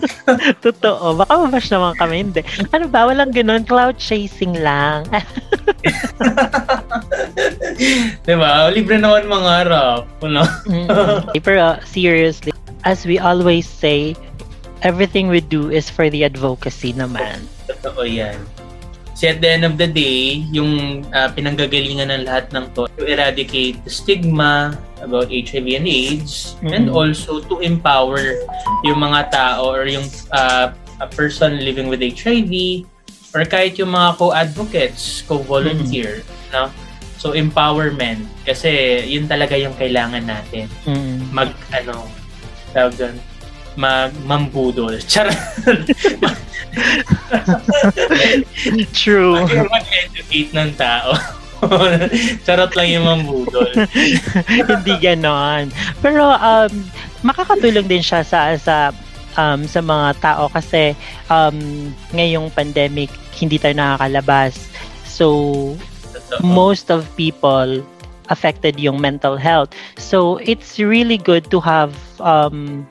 Totoo. 0.64 1.18
Baka 1.18 1.32
mabash 1.42 1.74
naman 1.74 1.98
kami. 1.98 2.14
Hindi. 2.22 2.46
Ano 2.70 2.86
ba? 2.86 3.10
Walang 3.10 3.34
ganun. 3.34 3.66
Cloud 3.66 3.98
chasing 3.98 4.54
lang. 4.62 5.10
diba? 8.30 8.70
Libre 8.70 9.02
naman 9.02 9.26
mangarap. 9.26 10.06
Ano? 10.22 10.46
Mm-mm. 10.70 11.34
Pero 11.42 11.82
seriously, 11.82 12.54
as 12.86 13.02
we 13.02 13.18
always 13.18 13.66
say, 13.66 14.14
everything 14.86 15.26
we 15.26 15.42
do 15.42 15.66
is 15.66 15.90
for 15.90 16.06
the 16.06 16.22
advocacy 16.22 16.94
naman. 16.94 17.42
Totoo 17.66 18.06
yan. 18.06 18.38
Kasi 19.18 19.34
at 19.34 19.42
the 19.42 19.50
end 19.50 19.66
of 19.66 19.74
the 19.74 19.90
day, 19.90 20.46
yung 20.54 21.02
ah, 21.10 21.26
pinanggagalingan 21.26 22.06
ng 22.06 22.22
lahat 22.22 22.54
ng 22.54 22.70
to, 22.70 22.86
to 22.94 23.02
eradicate 23.02 23.82
the 23.82 23.90
stigma 23.90 24.78
about 25.02 25.26
HIV 25.26 25.74
and 25.74 25.90
AIDS, 25.90 26.54
and 26.62 26.86
Mhm. 26.86 26.94
also 26.94 27.42
to 27.50 27.58
empower 27.58 28.38
yung 28.86 29.02
mga 29.02 29.34
tao 29.34 29.74
or 29.74 29.90
yung 29.90 30.06
ah, 30.30 30.70
a 31.02 31.10
person 31.10 31.58
living 31.58 31.90
with 31.90 31.98
HIV 31.98 32.86
or 33.34 33.42
kahit 33.42 33.74
yung 33.74 33.90
mga 33.90 34.22
co-advocates, 34.22 35.26
co-volunteer, 35.26 36.22
no? 36.54 36.70
So, 37.18 37.34
empowerment. 37.34 38.22
Kasi 38.46 39.02
yun 39.02 39.26
talaga 39.26 39.58
yung 39.58 39.74
kailangan 39.74 40.30
natin. 40.30 40.70
Mm. 40.86 41.34
Mag, 41.34 41.50
ano, 41.74 42.06
tawag 42.70 42.94
doon, 42.94 43.18
mag, 43.78 44.10
mambudol. 44.26 44.98
Charot! 45.06 45.38
True. 48.90 49.38
Ayaw 49.46 49.70
mag-educate 49.70 50.50
ng 50.50 50.70
tao. 50.74 51.14
Charot 52.44 52.72
lang 52.74 52.88
yung 52.90 53.06
mambudol. 53.06 53.70
Hindi 54.70 54.94
ganon. 54.98 55.70
Pero 56.02 56.34
um, 56.34 56.72
makakatulong 57.22 57.86
din 57.86 58.02
siya 58.02 58.26
sa 58.26 58.58
sa 58.58 58.90
um, 59.38 59.62
sa 59.66 59.78
mga 59.82 60.18
tao 60.18 60.50
kasi 60.50 60.94
um, 61.30 61.90
ngayong 62.14 62.50
pandemic 62.54 63.10
hindi 63.38 63.58
tayo 63.58 63.78
nakakalabas. 63.78 64.58
So 65.06 65.74
most 66.42 66.90
of 66.90 67.06
people 67.14 67.82
affected 68.28 68.78
yung 68.78 69.00
mental 69.00 69.38
health. 69.38 69.72
So 69.96 70.38
it's 70.42 70.78
really 70.78 71.18
good 71.18 71.50
to 71.50 71.58
have 71.62 71.94
um, 72.20 72.86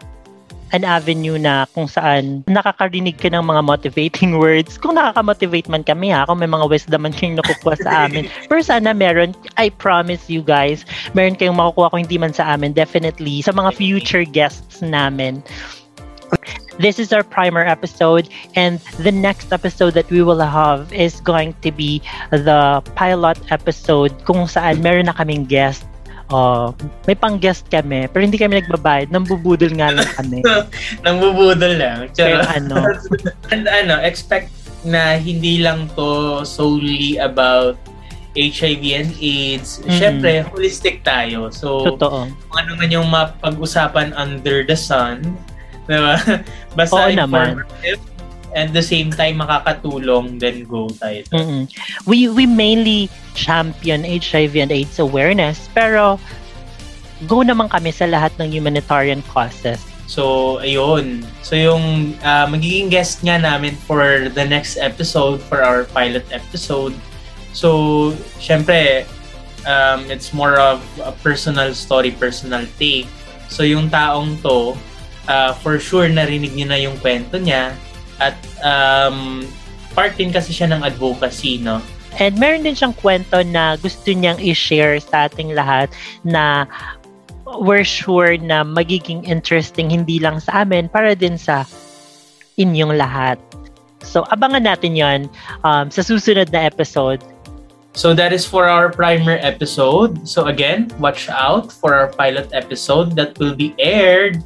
an 0.71 0.83
avenue 0.83 1.39
na 1.39 1.65
kung 1.71 1.87
saan 1.87 2.43
nakakarinig 2.47 3.17
ka 3.17 3.31
ng 3.31 3.43
mga 3.43 3.61
motivating 3.63 4.37
words. 4.41 4.77
Kung 4.77 4.95
nakaka-motivate 4.95 5.69
man 5.71 5.83
kami 5.83 6.11
ha, 6.11 6.25
kung 6.27 6.39
may 6.39 6.49
mga 6.49 6.67
wisdom 6.67 7.03
man 7.03 7.13
kayong 7.13 7.39
nakukuha 7.39 7.75
sa 7.81 7.91
amin. 8.07 8.27
Pero 8.47 8.59
sana 8.63 8.91
meron, 8.91 9.35
I 9.55 9.69
promise 9.69 10.27
you 10.29 10.43
guys, 10.43 10.83
meron 11.15 11.39
kayong 11.39 11.57
makukuha 11.57 11.91
kung 11.91 12.01
hindi 12.03 12.17
man 12.19 12.33
sa 12.35 12.55
amin, 12.55 12.73
definitely, 12.75 13.41
sa 13.41 13.55
mga 13.55 13.75
future 13.75 14.25
guests 14.27 14.83
namin. 14.83 15.43
This 16.77 17.01
is 17.01 17.09
our 17.09 17.25
primer 17.25 17.65
episode, 17.65 18.29
and 18.53 18.77
the 19.01 19.09
next 19.09 19.49
episode 19.49 19.97
that 19.97 20.05
we 20.13 20.21
will 20.21 20.37
have 20.37 20.93
is 20.93 21.17
going 21.25 21.57
to 21.65 21.73
be 21.73 22.05
the 22.29 22.85
pilot 22.93 23.41
episode 23.49 24.13
kung 24.29 24.45
saan 24.45 24.85
meron 24.85 25.09
na 25.09 25.17
kaming 25.17 25.49
guest 25.49 25.89
Oh, 26.27 26.75
may 27.07 27.15
pang-guest 27.15 27.71
kami, 27.71 28.11
pero 28.11 28.19
hindi 28.19 28.35
kami 28.35 28.59
nagbabayad. 28.59 29.07
Nambubudol 29.07 29.71
nga 29.79 29.95
lang 29.95 30.09
kami. 30.19 30.43
Nambubudol 31.07 31.79
lang. 31.79 32.11
Pero 32.11 32.43
ano. 32.43 32.83
And 33.55 33.63
ano, 33.63 34.03
expect 34.03 34.51
na 34.83 35.15
hindi 35.15 35.63
lang 35.63 35.87
to 35.95 36.43
solely 36.43 37.15
about 37.15 37.79
HIV 38.35 38.83
and 38.93 39.11
AIDS. 39.17 39.79
Mm-hmm. 39.81 39.95
Siyempre, 39.95 40.31
holistic 40.51 41.01
tayo. 41.07 41.47
So, 41.49 41.95
Totoo. 41.95 42.27
kung 42.29 42.57
ano 42.59 42.71
man 42.75 42.89
yung 42.91 43.07
mapag-usapan 43.07 44.11
under 44.13 44.67
the 44.67 44.75
sun, 44.75 45.23
diba? 45.87 46.19
Basta 46.77 47.07
Oo 47.07 47.11
naman. 47.15 47.63
And 48.55 48.71
the 48.71 48.83
same 48.83 49.11
time 49.11 49.39
makakatulong, 49.43 50.39
then 50.39 50.63
go 50.63 50.87
tayo. 50.99 51.23
Mm-mm. 51.33 51.67
We 52.07 52.29
we 52.31 52.45
mainly 52.45 53.11
champion 53.35 54.07
HIV 54.07 54.55
and 54.57 54.71
AIDS 54.71 54.99
awareness, 54.99 55.67
pero 55.73 56.19
go 57.25 57.41
naman 57.41 57.69
kami 57.69 57.89
sa 57.91 58.05
lahat 58.05 58.31
ng 58.37 58.53
humanitarian 58.53 59.25
causes. 59.33 59.81
So, 60.07 60.57
ayun. 60.63 61.27
So, 61.43 61.59
yung 61.59 62.15
uh, 62.23 62.47
magiging 62.47 62.87
guest 62.87 63.27
nga 63.27 63.35
namin 63.35 63.75
for 63.75 64.31
the 64.31 64.45
next 64.47 64.79
episode, 64.79 65.43
for 65.43 65.59
our 65.59 65.83
pilot 65.91 66.23
episode. 66.31 66.95
So, 67.51 68.15
syempre, 68.39 69.03
um, 69.67 70.07
it's 70.07 70.31
more 70.31 70.55
of 70.63 70.79
a 71.03 71.11
personal 71.19 71.75
story, 71.75 72.15
personal 72.15 72.63
take. 72.79 73.11
So, 73.51 73.67
yung 73.67 73.91
taong 73.91 74.39
to, 74.47 74.79
uh, 75.27 75.51
for 75.59 75.75
sure, 75.75 76.07
narinig 76.07 76.55
niyo 76.55 76.67
na 76.71 76.79
yung 76.79 76.95
kwento 77.03 77.35
niya 77.35 77.75
at 78.19 78.35
um, 78.61 79.45
part 79.93 80.13
din 80.17 80.33
kasi 80.33 80.53
siya 80.53 80.69
ng 80.69 80.81
advocacy, 80.85 81.57
no? 81.57 81.81
And 82.17 82.37
meron 82.41 82.65
din 82.65 82.73
siyang 82.73 82.97
kwento 82.97 83.45
na 83.45 83.77
gusto 83.77 84.09
niyang 84.09 84.41
i-share 84.41 84.97
sa 84.97 85.29
ating 85.29 85.53
lahat 85.53 85.93
na 86.25 86.65
we're 87.61 87.85
sure 87.85 88.35
na 88.41 88.65
magiging 88.65 89.23
interesting 89.23 89.87
hindi 89.87 90.17
lang 90.17 90.41
sa 90.41 90.65
amin, 90.65 90.89
para 90.89 91.13
din 91.13 91.37
sa 91.37 91.63
inyong 92.57 92.97
lahat. 92.97 93.37
So, 94.01 94.25
abangan 94.33 94.65
natin 94.65 94.97
yon 94.97 95.29
um, 95.61 95.93
sa 95.93 96.01
susunod 96.01 96.49
na 96.49 96.65
episode. 96.65 97.21
So 97.97 98.13
that 98.13 98.29
is 98.29 98.45
for 98.45 98.69
our 98.69 98.93
primer 98.93 99.41
episode. 99.41 100.21
So 100.29 100.45
again, 100.45 100.93
watch 101.01 101.33
out 101.33 101.73
for 101.73 101.97
our 101.97 102.13
pilot 102.13 102.53
episode 102.53 103.17
that 103.17 103.33
will 103.41 103.57
be 103.57 103.73
aired 103.81 104.45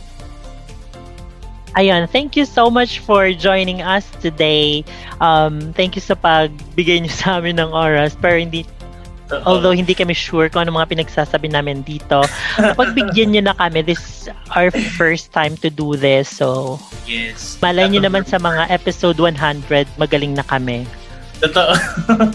Ayun, 1.77 2.09
thank 2.11 2.35
you 2.35 2.47
so 2.47 2.71
much 2.71 2.99
for 3.03 3.31
joining 3.35 3.83
us 3.83 4.07
today. 4.23 4.85
Um, 5.21 5.75
thank 5.75 5.95
you 5.95 6.03
sa 6.03 6.15
pagbigay 6.15 7.03
niyo 7.03 7.13
sa 7.13 7.39
amin 7.39 7.61
ng 7.61 7.71
oras. 7.75 8.17
Pero 8.19 8.39
hindi. 8.39 8.65
Although 9.45 9.77
hindi 9.77 9.93
kami 9.93 10.17
sure 10.17 10.49
kung 10.49 10.65
ano 10.65 10.81
mga 10.81 10.97
pinagsasabi 10.97 11.53
namin 11.53 11.85
dito. 11.85 12.25
Pagbigyan 12.57 13.37
niyo 13.37 13.43
na 13.45 13.55
kami, 13.57 13.85
this 13.85 14.29
our 14.57 14.73
first 14.97 15.33
time 15.37 15.53
to 15.61 15.69
do 15.69 15.97
this. 15.97 16.29
So, 16.29 16.81
yes. 17.05 17.61
Malay 17.61 17.93
niyo 17.93 18.09
naman 18.09 18.25
sa 18.25 18.41
mga 18.41 18.73
episode 18.73 19.21
100, 19.21 19.85
magaling 20.01 20.33
na 20.33 20.45
kami. 20.49 20.89
Totoo. 21.39 21.73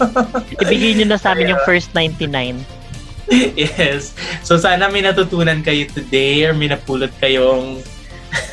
Ibigay 0.64 0.96
niyo 0.96 1.06
na 1.10 1.18
sa 1.20 1.34
amin 1.34 1.52
yung 1.52 1.62
first 1.66 1.92
99. 1.92 2.62
Yes. 3.56 4.12
So 4.44 4.60
sana 4.60 4.92
may 4.92 5.00
natutunan 5.00 5.64
kayo 5.64 5.88
today 5.88 6.44
or 6.44 6.52
may 6.52 6.68
napulot 6.68 7.08
kayong 7.24 7.80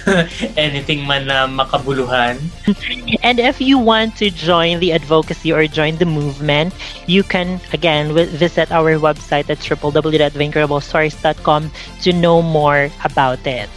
anything 0.58 1.08
man 1.08 1.28
na 1.28 1.48
makabuluhan. 1.48 2.38
And 3.24 3.40
if 3.40 3.62
you 3.62 3.78
want 3.78 4.18
to 4.18 4.30
join 4.30 4.80
the 4.80 4.92
advocacy 4.94 5.54
or 5.54 5.68
join 5.68 5.98
the 5.98 6.06
movement, 6.06 6.74
you 7.08 7.24
can 7.24 7.60
again 7.74 8.14
visit 8.14 8.72
our 8.72 8.98
website 8.98 9.50
at 9.50 9.58
www.vinkerablestories.com 9.60 11.72
to 12.02 12.14
know 12.14 12.42
more 12.42 12.90
about 13.04 13.46
it. 13.46 13.70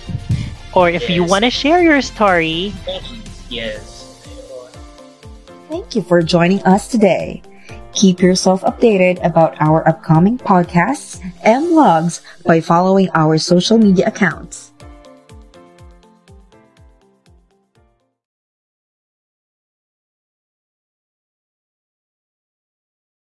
Or 0.75 0.91
if 0.91 1.03
yes. 1.07 1.11
you 1.11 1.25
want 1.25 1.45
to 1.45 1.51
share 1.51 1.83
your 1.83 2.01
story, 2.03 2.75
yes. 3.49 3.91
Thank 5.71 5.95
you 5.95 6.03
for 6.03 6.21
joining 6.23 6.63
us 6.67 6.89
today. 6.89 7.43
Keep 7.95 8.21
yourself 8.21 8.63
updated 8.63 9.25
about 9.25 9.55
our 9.63 9.87
upcoming 9.87 10.37
podcasts 10.37 11.23
and 11.47 11.71
vlogs 11.71 12.21
by 12.43 12.61
following 12.61 13.09
our 13.15 13.39
social 13.39 13.79
media 13.79 14.11
accounts. 14.11 14.74